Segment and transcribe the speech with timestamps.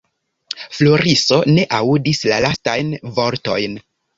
[0.77, 3.79] Floriso ne aŭdis la lastajn vortojn.